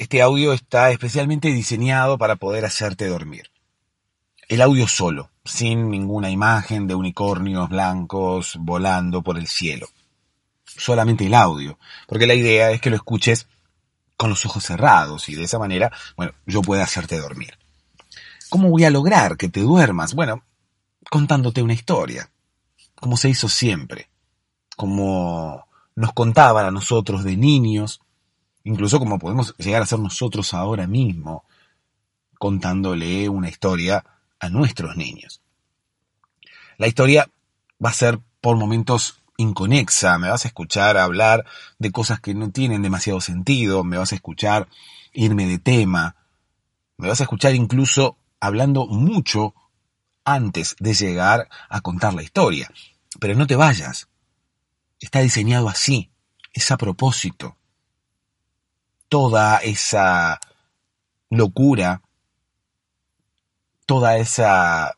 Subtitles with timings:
[0.00, 3.50] Este audio está especialmente diseñado para poder hacerte dormir.
[4.48, 9.88] El audio solo, sin ninguna imagen de unicornios blancos volando por el cielo.
[10.64, 13.46] Solamente el audio, porque la idea es que lo escuches
[14.16, 17.58] con los ojos cerrados y de esa manera, bueno, yo pueda hacerte dormir.
[18.48, 20.14] ¿Cómo voy a lograr que te duermas?
[20.14, 20.44] Bueno,
[21.10, 22.30] contándote una historia,
[22.94, 24.08] como se hizo siempre,
[24.78, 28.00] como nos contaban a nosotros de niños,
[28.64, 31.44] incluso como podemos llegar a ser nosotros ahora mismo,
[32.38, 34.04] contándole una historia
[34.38, 35.42] a nuestros niños.
[36.78, 37.30] La historia
[37.84, 41.44] va a ser por momentos inconexa, me vas a escuchar hablar
[41.78, 44.68] de cosas que no tienen demasiado sentido, me vas a escuchar
[45.12, 46.16] irme de tema,
[46.96, 49.54] me vas a escuchar incluso hablando mucho
[50.24, 52.70] antes de llegar a contar la historia.
[53.18, 54.08] Pero no te vayas.
[55.00, 56.10] Está diseñado así,
[56.52, 57.56] es a propósito
[59.10, 60.38] toda esa
[61.30, 62.00] locura,
[63.84, 64.96] toda esa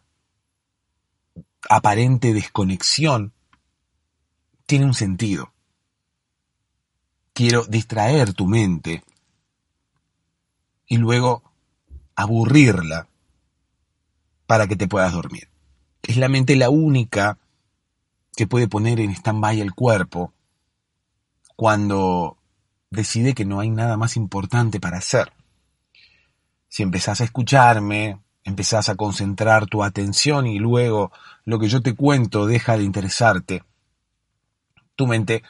[1.68, 3.32] aparente desconexión,
[4.66, 5.54] tiene un sentido.
[7.32, 9.02] Quiero distraer tu mente
[10.86, 11.42] y luego
[12.14, 13.08] aburrirla
[14.46, 15.48] para que te puedas dormir.
[16.02, 17.38] Es la mente la única
[18.36, 20.34] que puede poner en stand-by el cuerpo
[21.56, 22.41] cuando
[22.92, 25.32] decide que no hay nada más importante para hacer.
[26.68, 31.10] Si empezás a escucharme, empezás a concentrar tu atención y luego
[31.44, 33.64] lo que yo te cuento deja de interesarte,
[34.94, 35.42] tu mente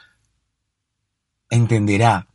[1.49, 2.27] entenderá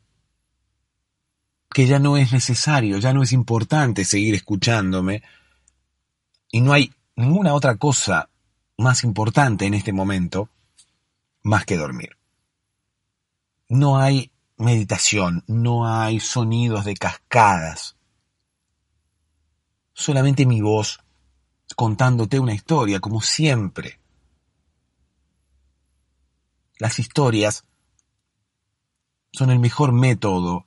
[1.70, 5.22] que ya no es necesario, ya no es importante seguir escuchándome
[6.50, 8.28] y no hay ninguna otra cosa
[8.76, 10.50] más importante en este momento
[11.42, 12.16] más que dormir.
[13.68, 17.96] No hay meditación, no hay sonidos de cascadas.
[19.92, 21.00] Solamente mi voz
[21.76, 24.00] contándote una historia, como siempre.
[26.78, 27.64] Las historias
[29.32, 30.64] son el mejor método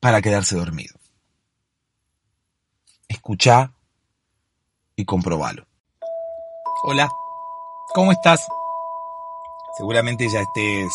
[0.00, 0.98] para quedarse dormido.
[3.08, 3.72] Escucha
[4.96, 5.66] y comprobalo.
[6.84, 7.08] Hola,
[7.94, 8.48] ¿cómo estás?
[9.76, 10.92] Seguramente ya estés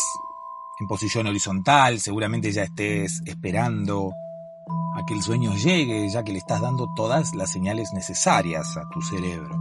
[0.78, 4.12] en posición horizontal, seguramente ya estés esperando
[4.94, 8.88] a que el sueño llegue, ya que le estás dando todas las señales necesarias a
[8.90, 9.56] tu cerebro.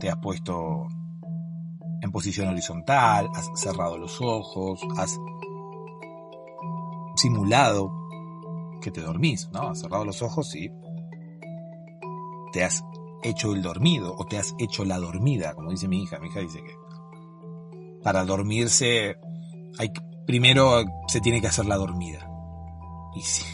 [0.00, 0.88] Te has puesto
[2.02, 5.16] en posición horizontal, has cerrado los ojos, has
[7.14, 7.92] simulado
[8.80, 9.68] que te dormís, ¿no?
[9.68, 10.68] Has cerrado los ojos y
[12.52, 12.84] te has
[13.22, 16.18] hecho el dormido o te has hecho la dormida, como dice mi hija.
[16.18, 16.89] Mi hija dice que
[18.02, 19.16] para dormirse
[19.78, 19.92] hay
[20.26, 22.28] primero se tiene que hacer la dormida.
[23.16, 23.44] Y sí,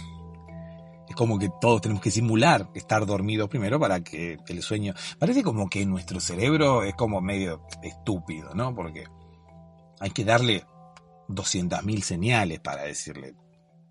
[1.09, 4.93] es como que todos tenemos que simular estar dormidos primero para que el sueño...
[5.19, 8.75] Parece como que nuestro cerebro es como medio estúpido, ¿no?
[8.75, 9.05] Porque
[10.01, 10.65] hay que darle
[11.29, 13.35] 200.000 señales para decirle,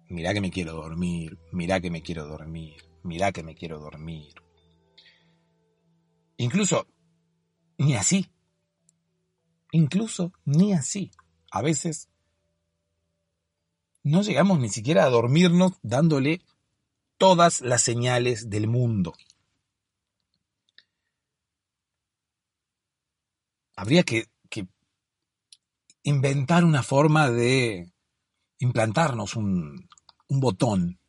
[0.09, 4.33] mirá que me quiero dormir, mirá que me quiero dormir, mirá que me quiero dormir.
[6.37, 6.85] Incluso,
[7.77, 8.29] ni así.
[9.75, 11.11] Incluso ni así.
[11.51, 12.07] A veces
[14.03, 16.39] no llegamos ni siquiera a dormirnos dándole
[17.17, 19.13] todas las señales del mundo.
[23.75, 24.29] Habría que,
[26.03, 27.91] inventar una forma de
[28.59, 29.89] implantarnos un,
[30.29, 30.99] un botón,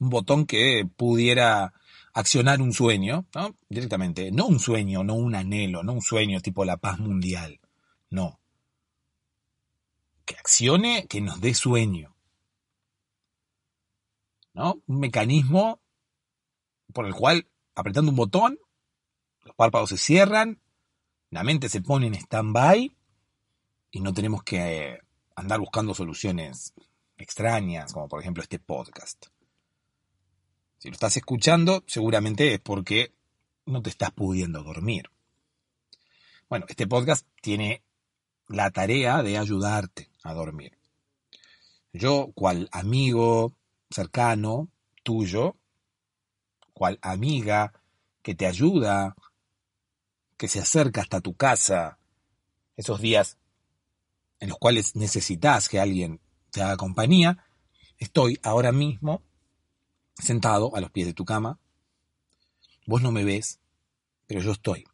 [0.00, 1.72] un botón que pudiera
[2.14, 3.54] accionar un sueño, ¿no?
[3.68, 7.60] Directamente, no un sueño, no un anhelo, no un sueño tipo la paz mundial,
[8.12, 8.38] no.
[10.24, 12.14] Que accione, que nos dé sueño.
[14.54, 14.82] ¿No?
[14.86, 15.80] Un mecanismo
[16.92, 18.58] por el cual, apretando un botón,
[19.44, 20.60] los párpados se cierran,
[21.30, 22.94] la mente se pone en stand-by
[23.90, 25.00] y no tenemos que
[25.34, 26.74] andar buscando soluciones
[27.16, 29.26] extrañas, como por ejemplo este podcast.
[30.76, 33.14] Si lo estás escuchando, seguramente es porque
[33.64, 35.10] no te estás pudiendo dormir.
[36.48, 37.82] Bueno, este podcast tiene
[38.48, 40.78] la tarea de ayudarte a dormir.
[41.92, 43.54] Yo, cual amigo
[43.90, 44.68] cercano
[45.02, 45.56] tuyo,
[46.72, 47.72] cual amiga
[48.22, 49.14] que te ayuda,
[50.36, 51.98] que se acerca hasta tu casa,
[52.76, 53.38] esos días
[54.40, 57.46] en los cuales necesitas que alguien te haga compañía,
[57.98, 59.22] estoy ahora mismo
[60.18, 61.58] sentado a los pies de tu cama.
[62.86, 63.60] Vos no me ves,
[64.26, 64.84] pero yo estoy.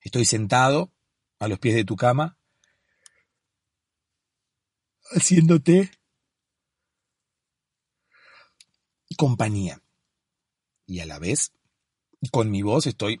[0.00, 0.90] Estoy sentado
[1.38, 2.38] a los pies de tu cama,
[5.10, 5.90] haciéndote
[9.18, 9.82] compañía.
[10.86, 11.52] Y a la vez,
[12.30, 13.20] con mi voz estoy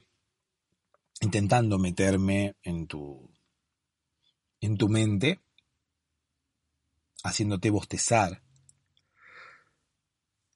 [1.20, 3.28] intentando meterme en tu
[4.60, 5.40] en tu mente,
[7.22, 8.42] haciéndote bostezar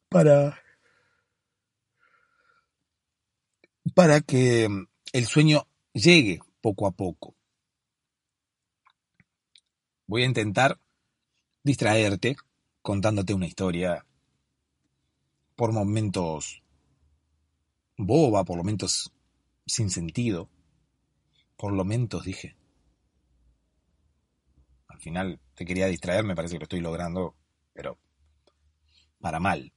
[0.09, 0.61] para
[3.95, 4.69] para que
[5.13, 7.35] el sueño llegue poco a poco.
[10.13, 10.79] Voy a intentar
[11.63, 12.37] distraerte
[12.83, 14.05] contándote una historia
[15.57, 16.63] por momentos
[17.97, 19.11] boba, por momentos
[19.65, 20.51] sin sentido,
[21.57, 22.55] por momentos dije.
[24.89, 27.35] Al final te quería distraer, me parece que lo estoy logrando,
[27.73, 27.97] pero
[29.19, 29.73] para mal.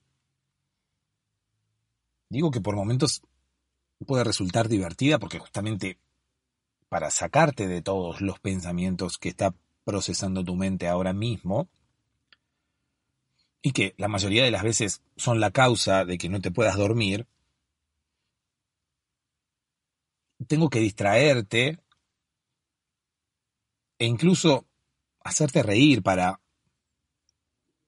[2.28, 3.22] Digo que por momentos
[4.06, 5.98] puede resultar divertida porque justamente
[6.90, 9.56] para sacarte de todos los pensamientos que está
[9.86, 11.70] procesando tu mente ahora mismo,
[13.62, 16.76] y que la mayoría de las veces son la causa de que no te puedas
[16.76, 17.26] dormir,
[20.48, 21.80] tengo que distraerte
[23.98, 24.68] e incluso
[25.24, 26.40] hacerte reír para,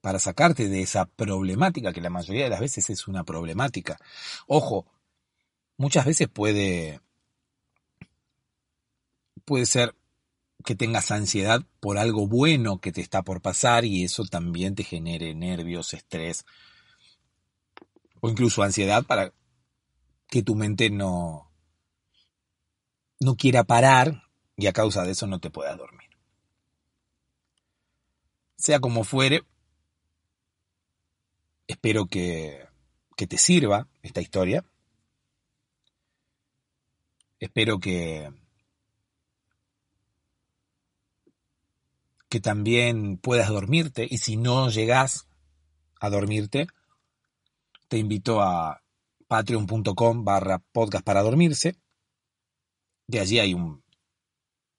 [0.00, 3.98] para sacarte de esa problemática, que la mayoría de las veces es una problemática.
[4.46, 4.86] Ojo,
[5.76, 7.00] muchas veces puede,
[9.44, 9.94] puede ser
[10.68, 14.84] que tengas ansiedad por algo bueno que te está por pasar y eso también te
[14.84, 16.44] genere nervios, estrés
[18.20, 19.32] o incluso ansiedad para
[20.26, 21.50] que tu mente no,
[23.18, 24.24] no quiera parar
[24.58, 26.10] y a causa de eso no te puedas dormir.
[28.58, 29.44] Sea como fuere,
[31.66, 32.68] espero que,
[33.16, 34.66] que te sirva esta historia.
[37.40, 38.30] Espero que,
[42.28, 45.28] que también puedas dormirte y si no llegas
[46.00, 46.68] a dormirte,
[47.88, 48.82] te invito a
[49.26, 51.76] patreon.com barra podcast para dormirse.
[53.06, 53.82] De allí hay un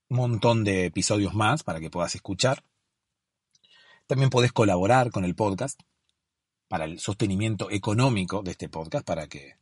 [0.09, 2.63] montón de episodios más para que puedas escuchar.
[4.05, 5.79] También podés colaborar con el podcast
[6.67, 9.55] para el sostenimiento económico de este podcast, para que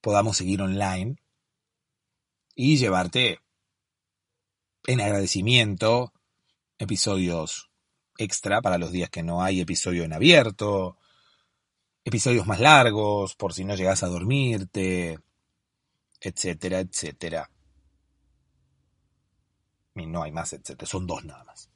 [0.00, 1.16] podamos seguir online
[2.54, 3.40] y llevarte
[4.86, 6.12] en agradecimiento
[6.78, 7.70] episodios
[8.18, 10.98] extra para los días que no hay episodio en abierto,
[12.04, 15.18] episodios más largos por si no llegas a dormirte,
[16.20, 17.50] etcétera, etcétera.
[19.94, 21.70] Y no hay más, etcétera, son dos nada más.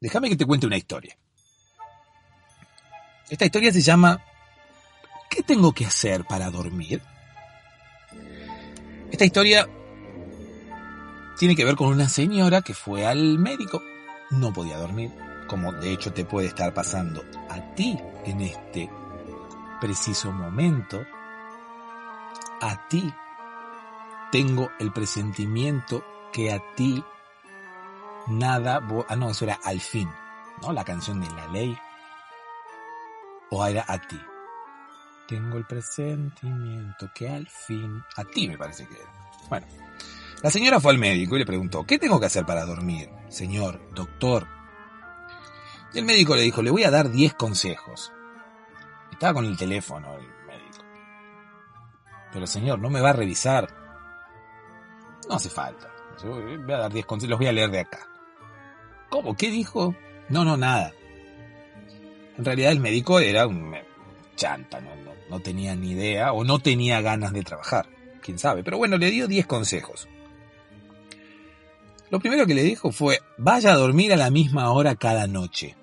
[0.00, 1.18] Déjame que te cuente una historia.
[3.28, 4.22] Esta historia se llama
[5.28, 7.02] ¿Qué tengo que hacer para dormir?
[9.10, 9.68] Esta historia
[11.38, 13.82] tiene que ver con una señora que fue al médico,
[14.30, 15.12] no podía dormir,
[15.46, 18.90] como de hecho te puede estar pasando a ti en este
[19.80, 21.04] preciso momento.
[22.60, 23.12] A ti
[24.32, 27.04] tengo el presentimiento que a ti
[28.28, 28.80] nada...
[29.08, 30.08] Ah, no, eso era al fin,
[30.62, 30.72] ¿no?
[30.72, 31.76] La canción de la ley.
[33.50, 34.20] O era a ti.
[35.28, 38.02] Tengo el presentimiento que al fin...
[38.16, 39.12] A ti me parece que era.
[39.48, 39.85] Bueno.
[40.42, 43.08] La señora fue al médico y le preguntó, ¿qué tengo que hacer para dormir?
[43.28, 44.46] Señor, doctor.
[45.94, 48.12] Y el médico le dijo, le voy a dar 10 consejos.
[49.10, 50.84] Estaba con el teléfono el médico.
[52.32, 53.66] Pero señor, ¿no me va a revisar?
[55.28, 55.90] No hace falta.
[56.22, 58.06] Voy a dar 10 consejos, los voy a leer de acá.
[59.08, 59.36] ¿Cómo?
[59.36, 59.94] ¿Qué dijo?
[60.28, 60.92] No, no, nada.
[62.36, 63.74] En realidad el médico era un
[64.34, 64.90] chanta, no,
[65.30, 67.88] no tenía ni idea o no tenía ganas de trabajar.
[68.20, 68.62] Quién sabe.
[68.62, 70.08] Pero bueno, le dio 10 consejos.
[72.10, 75.76] Lo primero que le dijo fue, vaya a dormir a la misma hora cada noche.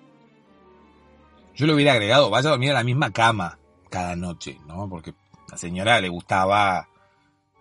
[1.55, 4.89] Yo le hubiera agregado, vaya a dormir a la misma cama cada noche, ¿no?
[4.89, 6.87] Porque a la señora le gustaba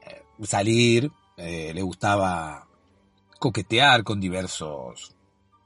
[0.07, 2.67] eh, salir, eh, le gustaba
[3.39, 5.15] coquetear con diversos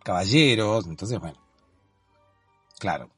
[0.02, 1.38] caballeros, entonces, bueno,
[2.78, 3.10] claro,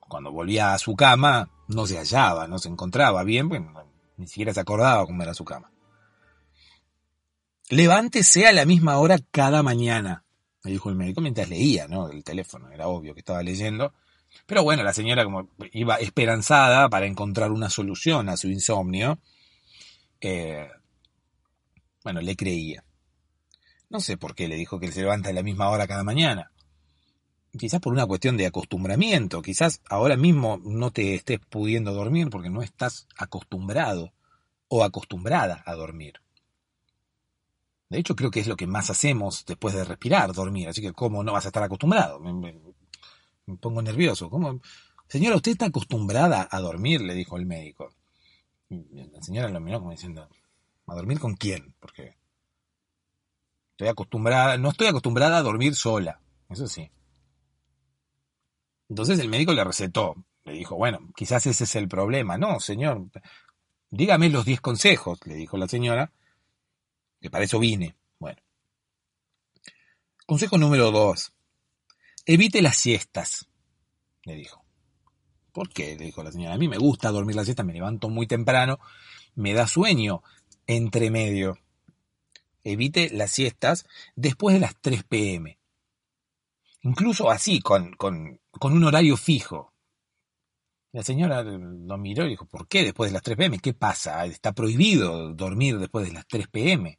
[0.00, 3.72] cuando volvía a su cama no se hallaba, no se encontraba bien, bueno,
[4.16, 5.70] ni siquiera se acordaba cómo era su cama.
[7.74, 10.24] Levántese a la misma hora cada mañana.
[10.62, 12.08] le dijo el médico mientras leía, ¿no?
[12.08, 13.92] El teléfono, era obvio que estaba leyendo.
[14.46, 19.18] Pero bueno, la señora como iba esperanzada para encontrar una solución a su insomnio,
[20.20, 20.68] eh,
[22.04, 22.84] bueno, le creía.
[23.90, 26.52] No sé por qué le dijo que se levanta a la misma hora cada mañana.
[27.58, 29.42] Quizás por una cuestión de acostumbramiento.
[29.42, 34.12] Quizás ahora mismo no te estés pudiendo dormir porque no estás acostumbrado
[34.68, 36.23] o acostumbrada a dormir.
[37.94, 40.68] De hecho, creo que es lo que más hacemos después de respirar, dormir.
[40.68, 42.18] Así que, ¿cómo no vas a estar acostumbrado?
[42.18, 42.58] Me,
[43.60, 44.28] pongo nervioso.
[44.28, 44.60] ¿Cómo?
[45.06, 47.02] Señora, ¿usted está acostumbrada a dormir?
[47.02, 47.94] Le dijo el médico.
[48.68, 50.28] la señora lo miró como diciendo,
[50.88, 51.72] ¿a dormir con quién?
[51.78, 52.16] Porque
[53.70, 56.20] estoy acostumbrada, no estoy acostumbrada a dormir sola.
[56.48, 56.90] Eso sí.
[58.88, 60.16] Entonces el médico le recetó.
[60.42, 62.38] Le dijo, bueno, quizás ese es el problema.
[62.38, 63.06] No, señor,
[63.88, 66.12] dígame los 10 consejos, le dijo la señora
[67.24, 67.96] que para eso vine.
[68.18, 68.36] Bueno.
[70.26, 71.32] Consejo número dos.
[72.26, 73.48] Evite las siestas,
[74.24, 74.62] le dijo.
[75.50, 75.96] ¿Por qué?
[75.96, 76.54] Le dijo la señora.
[76.54, 78.78] A mí me gusta dormir la siesta, me levanto muy temprano,
[79.36, 80.22] me da sueño
[80.66, 81.56] entre medio.
[82.62, 85.58] Evite las siestas después de las 3 pm.
[86.82, 89.72] Incluso así, con, con, con un horario fijo.
[90.92, 93.58] La señora lo miró y dijo, ¿por qué después de las 3 pm?
[93.60, 94.26] ¿Qué pasa?
[94.26, 96.98] Está prohibido dormir después de las 3 pm.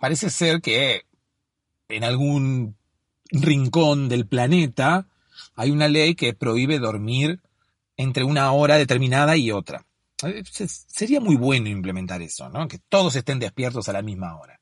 [0.00, 1.06] Parece ser que
[1.88, 2.76] en algún
[3.30, 5.08] rincón del planeta
[5.54, 7.40] hay una ley que prohíbe dormir
[7.96, 9.86] entre una hora determinada y otra.
[10.24, 12.68] Eh, sería muy bueno implementar eso, ¿no?
[12.68, 14.60] Que todos estén despiertos a la misma hora.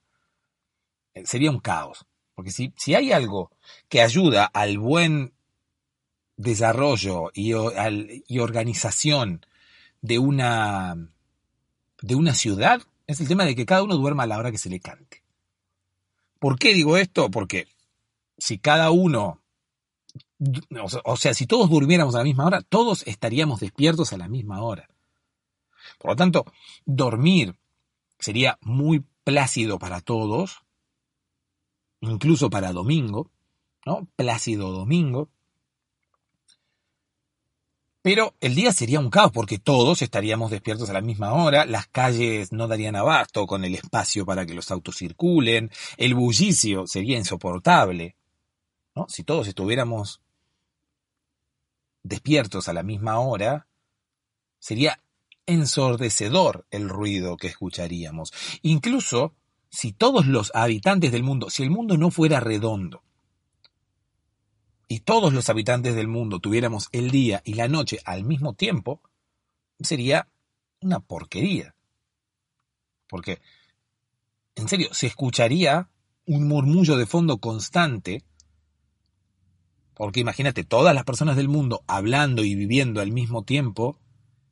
[1.15, 2.05] Eh, sería un caos.
[2.35, 3.51] Porque si, si hay algo
[3.89, 5.35] que ayuda al buen
[6.37, 9.45] desarrollo y, y organización
[10.01, 10.97] de una,
[12.01, 14.59] de una ciudad, es el tema de que cada uno duerma a la hora que
[14.59, 15.23] se le cante.
[16.39, 17.31] ¿Por qué digo esto?
[17.31, 17.67] Porque
[18.39, 19.43] si cada uno,
[21.05, 24.63] o sea, si todos durmiéramos a la misma hora, todos estaríamos despiertos a la misma
[24.63, 24.89] hora.
[25.99, 26.45] Por lo tanto,
[26.85, 27.57] dormir
[28.19, 30.63] sería muy plácido para todos,
[32.01, 33.31] incluso para domingo,
[33.85, 34.07] ¿no?
[34.17, 35.29] Plácido domingo.
[38.03, 41.87] Pero el día sería un caos porque todos estaríamos despiertos a la misma hora, las
[41.87, 47.19] calles no darían abasto con el espacio para que los autos circulen, el bullicio sería
[47.19, 48.17] insoportable.
[48.95, 49.07] ¿no?
[49.09, 50.23] Si todos estuviéramos
[52.03, 53.67] despiertos a la misma hora,
[54.59, 55.03] sería
[55.45, 58.33] ensordecedor el ruido que escucharíamos.
[58.63, 59.35] Incluso
[59.69, 63.03] si todos los habitantes del mundo, si el mundo no fuera redondo,
[64.93, 69.01] y todos los habitantes del mundo tuviéramos el día y la noche al mismo tiempo,
[69.79, 70.29] sería
[70.81, 71.77] una porquería.
[73.09, 73.41] Porque,
[74.57, 75.89] en serio, se escucharía
[76.27, 78.25] un murmullo de fondo constante,
[79.95, 83.97] porque imagínate, todas las personas del mundo hablando y viviendo al mismo tiempo,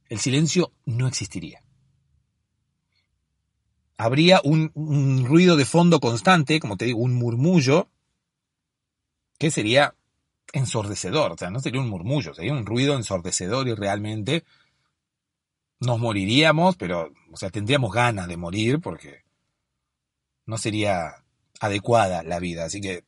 [0.08, 1.64] el silencio no existiría.
[3.96, 4.70] Habría un,
[5.26, 7.88] ruido de fondo constante, como te digo, un murmullo,
[9.36, 9.96] que sería
[10.52, 14.44] ensordecedor, o sea, no sería un murmullo, sería un ruido ensordecedor y realmente
[15.80, 19.22] nos moriríamos, pero, o sea, tendríamos ganas de morir porque
[20.46, 21.24] no sería
[21.60, 22.64] adecuada la vida.
[22.64, 23.04] Así que,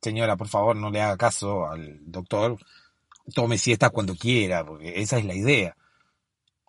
[0.00, 2.58] señora, por favor, no le haga caso al doctor,
[3.34, 5.76] tome siesta cuando quiera, porque esa es la idea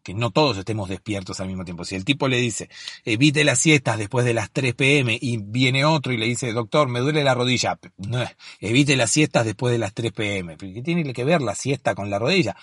[0.04, 1.86] que no todos estemos despiertos al mismo tiempo.
[1.86, 2.70] Si el tipo le dice,
[3.06, 6.88] evite las siestas después de las 3 pm y viene otro y le dice, doctor,
[6.88, 8.24] me duele la rodilla, no,
[8.60, 10.58] evite las siestas después de las 3 pm.
[10.58, 12.56] ¿Qué tiene que ver la siesta con la rodilla?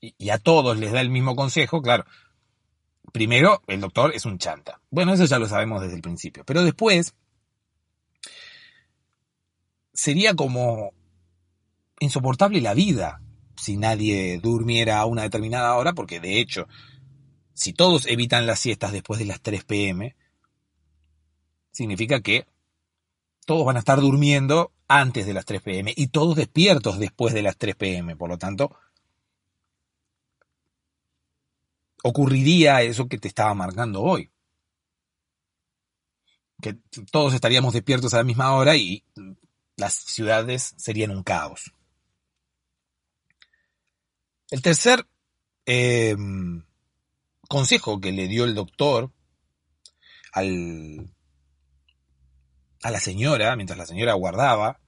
[0.00, 2.04] Y, a todos les da el mismo consejo, claro.
[3.12, 4.80] Primero, el doctor es un chanta.
[4.90, 6.44] Bueno, eso ya lo sabemos desde el principio.
[6.44, 7.14] Pero después,
[9.92, 10.92] sería como
[11.98, 13.20] insoportable la vida
[13.56, 16.68] si nadie durmiera a una determinada hora, porque de hecho,
[17.54, 20.14] si todos evitan las siestas después de las 3 pm,
[21.72, 22.46] significa que
[23.46, 27.42] todos van a estar durmiendo antes de las 3 pm y todos despiertos después de
[27.42, 28.16] las 3 pm.
[28.16, 28.76] Por lo tanto,
[32.02, 34.30] ocurriría eso que te estaba marcando hoy.
[36.60, 36.76] Que
[37.10, 39.04] todos estaríamos despiertos a la misma hora y
[39.76, 41.72] las ciudades serían un caos.
[44.50, 45.06] El tercer
[45.64, 46.64] em,
[47.48, 49.12] consejo que le dio el doctor
[50.32, 51.12] al,
[52.82, 54.80] a la señora, mientras la señora guardaba,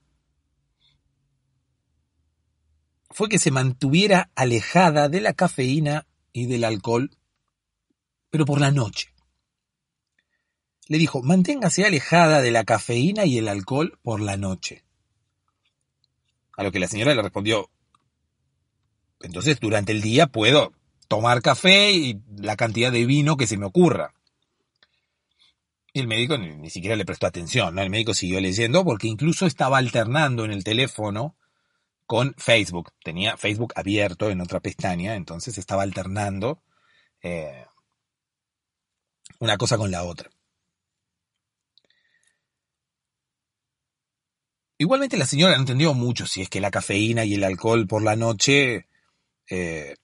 [3.09, 7.11] fue que se mantuviera alejada de la cafeína y del alcohol,
[8.29, 9.13] pero por la noche.
[10.87, 14.83] le dijo, manténgase alejada de la cafeína y el alcohol por la noche.
[16.55, 17.69] A lo que la señora le respondió,
[19.21, 20.73] entonces durante el día puedo
[21.07, 24.13] tomar café y la cantidad de vino que se me ocurra.
[25.91, 27.81] Y el médico ni, siquiera le prestó atención, ¿no?
[27.81, 31.35] El médico siguió leyendo porque incluso estaba alternando en el teléfono
[32.05, 32.93] con Facebook.
[33.03, 36.61] Tenía Facebook abierto en otra pestaña, entonces estaba alternando
[37.21, 37.65] eh,
[39.39, 40.29] una cosa con la otra.
[44.77, 48.01] Igualmente la señora no entendió mucho si es que la cafeína y el alcohol por
[48.01, 48.88] la noche
[49.49, 49.95] eh,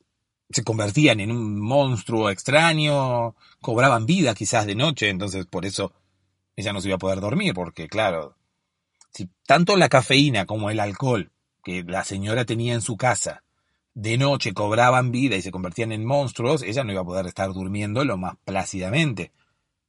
[0.50, 5.94] se convertían en un monstruo extraño, cobraban vida quizás de noche, entonces por eso
[6.56, 8.36] ella no se iba a poder dormir, porque claro,
[9.12, 11.32] si tanto la cafeína como el alcohol
[11.64, 13.44] que la señora tenía en su casa
[13.96, 17.52] de noche cobraban vida y se convertían en monstruos, ella no iba a poder estar
[17.54, 19.32] durmiendo lo más plácidamente,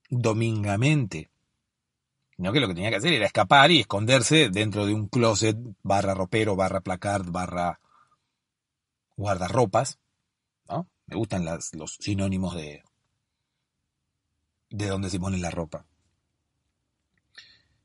[0.08, 1.28] domingamente.
[2.38, 5.56] No que lo que tenía que hacer era escapar y esconderse dentro de un closet
[5.82, 7.80] barra ropero, barra placard, barra
[9.16, 9.98] guardarropas,
[10.68, 10.88] ¿no?
[11.06, 12.82] Me gustan las, los sinónimos de,
[14.70, 15.86] de dónde se pone la ropa.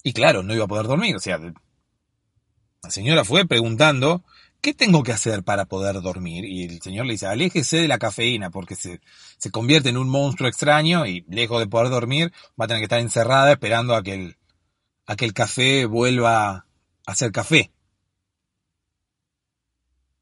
[0.04, 4.24] Y claro, no iba a poder dormir, o sea, la señora fue preguntando,
[4.62, 6.46] ¿qué tengo que hacer para poder dormir?
[6.46, 9.02] Y el señor le dice, aléjese de la cafeína porque se,
[9.38, 12.86] se convierte en un monstruo extraño y lejos de poder dormir va a tener que
[12.86, 14.38] estar encerrada esperando a que el,
[15.06, 16.66] a que el café vuelva
[17.06, 17.72] a ser café.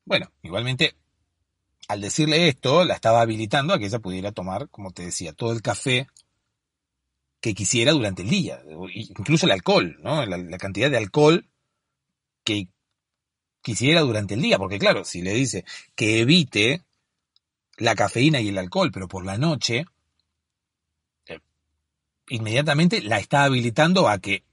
[0.10, 0.96] Bueno, igualmente,
[1.88, 5.52] al decirle esto, la estaba habilitando a que ella pudiera tomar, como te decía, todo
[5.54, 6.08] el café
[7.40, 8.60] que quisiera durante el día,
[8.92, 10.26] incluso el alcohol, ¿no?
[10.26, 11.48] La, cantidad de alcohol
[12.44, 12.70] que
[13.62, 15.64] quisiera durante el día, porque claro, si le dice
[15.94, 16.82] que evite
[17.78, 19.86] la cafeína y el alcohol, pero por la noche,
[21.28, 21.40] eh,
[22.30, 24.44] inmediatamente la está habilitando a que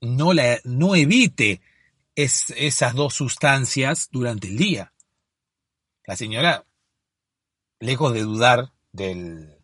[0.00, 1.60] no, la, no evite
[2.16, 4.90] esas dos sustancias durante el día.
[6.06, 6.66] La señora,
[7.80, 9.58] lejos de dudar del,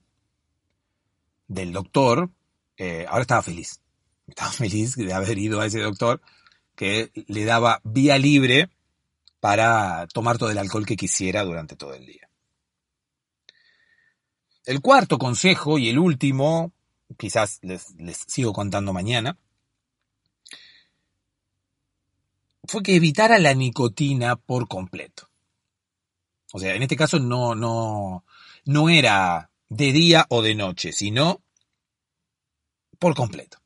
[1.49, 2.31] del doctor,
[2.77, 3.81] eh, ahora estaba feliz.
[4.27, 6.21] Estaba feliz de haber ido a ese doctor
[6.75, 8.71] que le daba vía libre
[9.38, 12.29] para tomar todo el alcohol que quisiera durante todo el día.
[14.64, 16.73] El cuarto consejo y el último,
[17.19, 19.38] quizás les, les sigo contando mañana,
[22.64, 25.30] fue que evitara la nicotina por completo.
[26.53, 28.25] O sea, en este caso no, no,
[28.65, 31.43] no era de día o de noche, sino
[32.99, 33.59] por completo.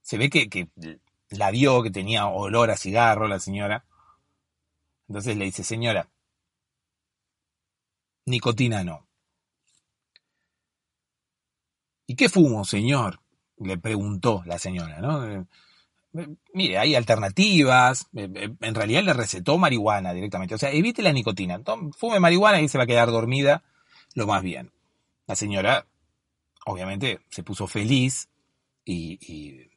[0.00, 0.68] Se ve que, que
[1.30, 3.84] la vio que tenía olor a cigarro la señora.
[5.08, 6.08] Entonces le dice, señora,
[8.26, 9.06] nicotina no.
[12.06, 13.20] ¿Y qué fumo, señor?
[13.58, 15.46] Le preguntó la señora, ¿no?
[16.52, 18.08] Mire, hay alternativas.
[18.14, 20.54] Eh, eh, en realidad le recetó marihuana directamente.
[20.54, 21.60] O sea, evite la nicotina.
[21.96, 23.62] Fume marihuana y se va a quedar dormida
[24.14, 24.72] lo más bien.
[25.26, 25.86] La señora,
[26.66, 28.28] obviamente, se puso feliz
[28.84, 29.68] y,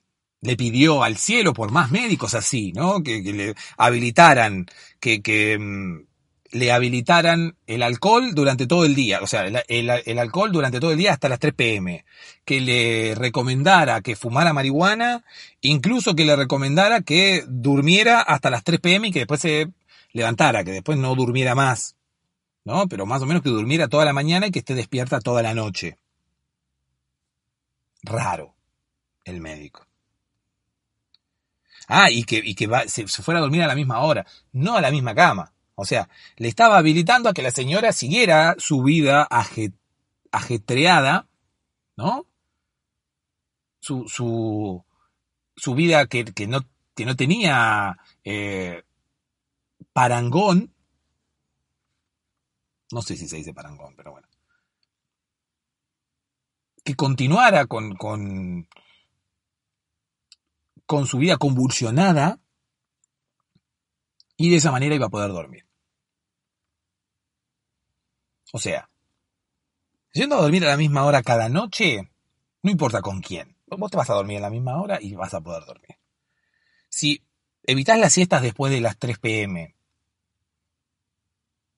[0.44, 3.04] le pidió al cielo por más médicos así, ¿no?
[3.04, 4.65] Que, le habilitaran,
[5.00, 6.08] que, que mm,
[6.52, 10.98] le habilitaran el alcohol durante todo el día, o sea, el, alcohol durante todo el
[10.98, 12.06] día hasta las 3 pm,
[12.44, 15.24] que le recomendara que fumara marihuana,
[15.62, 19.70] incluso que le recomendara que durmiera hasta las 3 pm y que después se
[20.12, 21.96] levantara, que después no durmiera más,
[22.66, 22.88] ¿no?
[22.88, 25.54] Pero más o menos que durmiera toda la mañana y que esté despierta toda la
[25.54, 25.98] noche.
[28.04, 28.56] Raro,
[29.24, 29.86] el médico.
[31.88, 34.82] Ah, y que, y que se fuera a dormir a la misma hora, no a
[34.82, 35.54] la misma cama.
[35.82, 39.28] O sea, le estaba habilitando a que la señora siguiera su vida
[40.32, 41.28] ajetreada,
[41.98, 42.28] ¿no?
[43.80, 44.86] Su, su,
[45.56, 46.60] su vida que, no,
[46.94, 48.84] que no tenía eh,
[49.91, 50.72] parangón.
[52.91, 54.28] No sé si se dice parangón, pero bueno.
[56.84, 58.67] Que continuara con, con,
[60.86, 62.39] con su vida convulsionada
[64.38, 65.71] y de esa manera iba a poder dormir.
[68.52, 68.90] O sea,
[70.14, 72.12] yendo a dormir a la misma hora cada noche,
[72.62, 75.34] no importa con quién, vos te vas a dormir a la misma hora y vas
[75.34, 75.98] a poder dormir.
[76.90, 77.24] Si
[77.64, 79.76] evitas las siestas después de las 3 pm,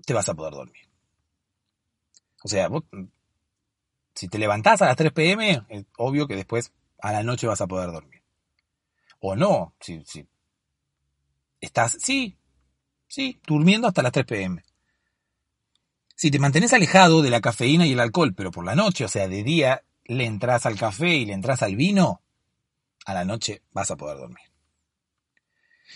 [0.06, 0.90] te vas a poder dormir.
[2.44, 2.84] O sea, vos,
[4.16, 7.62] si te levantás a las 3 pm, es obvio que después a la noche vas
[7.62, 8.24] a poder dormir.
[9.20, 10.28] O no, si, si
[11.62, 12.38] estás, sí,
[13.08, 14.64] sí, durmiendo hasta las 3 pm.
[16.24, 19.10] Si te mantenés alejado de la cafeína y el alcohol, pero por la noche, o
[19.10, 22.22] sea, de día le entras al café y le entras al vino,
[23.06, 24.46] a la noche vas a poder dormir.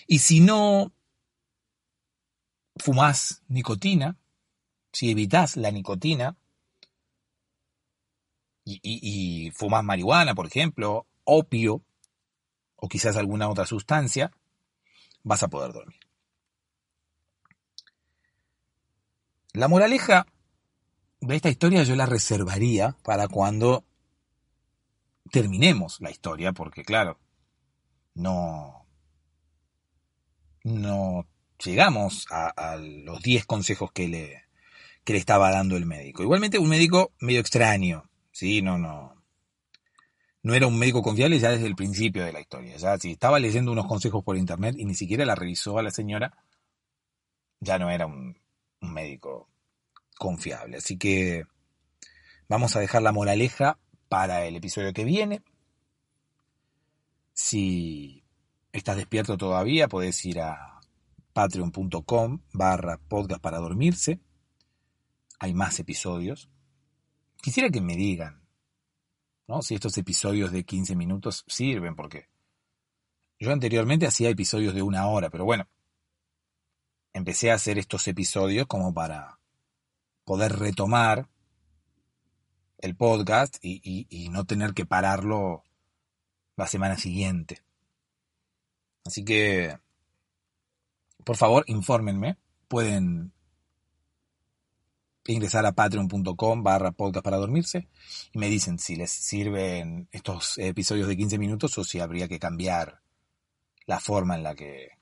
[0.06, 0.92] Y si no
[2.76, 4.18] fumás nicotina,
[4.92, 6.36] si evitas la nicotina
[8.66, 11.86] y, y, fumás marihuana, por ejemplo, opio
[12.76, 14.34] o quizás alguna otra sustancia,
[15.24, 16.07] vas a poder dormir.
[19.54, 20.28] La moraleja
[21.22, 23.86] de esta historia yo la reservaría para cuando
[25.32, 27.20] terminemos la historia, porque claro,
[28.14, 28.86] no,
[30.64, 31.28] no
[31.64, 34.44] llegamos a, los 10 consejos que le,
[35.04, 36.24] que le estaba dando el médico.
[36.24, 38.62] Igualmente un médico medio extraño, ¿sí?
[38.62, 39.16] No, no.
[40.44, 42.78] No era un médico confiable ya desde el principio de la historia.
[42.78, 45.92] Ya si estaba leyendo unos consejos por internet y ni siquiera la revisó a la
[45.92, 46.38] señora,
[47.60, 48.38] ya no era un,
[48.82, 49.50] un médico
[50.18, 50.78] confiable.
[50.78, 51.46] Así que
[52.48, 55.42] vamos a dejar la moraleja para el episodio que viene.
[57.34, 58.24] Si
[58.72, 60.80] estás despierto todavía, puedes ir a
[61.34, 64.20] patreon.com barra podcast para dormirse.
[65.40, 66.50] Hay más episodios.
[67.42, 68.42] Quisiera que me digan,
[69.48, 69.62] ¿no?
[69.62, 72.28] Si estos episodios de 15 minutos sirven, porque
[73.40, 75.68] yo anteriormente hacía episodios de una hora, pero bueno,
[77.18, 79.40] empecé a hacer estos episodios como para
[80.24, 81.28] poder retomar
[82.78, 85.64] el podcast y, no tener que pararlo
[86.56, 87.64] la semana siguiente.
[89.04, 89.78] Así que,
[91.24, 92.38] por favor, infórmenme.
[92.68, 93.32] Pueden
[95.26, 97.88] ingresar a patreon.com barra podcast para dormirse
[98.32, 102.40] y me dicen si les sirven estos episodios de 15 minutos o si habría que
[102.40, 103.02] cambiar
[103.86, 104.97] la forma en la que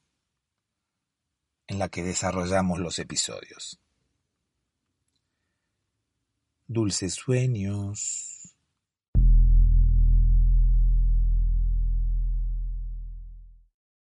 [1.67, 3.80] en la que desarrollamos los episodios.
[6.67, 8.34] Dulces sueños.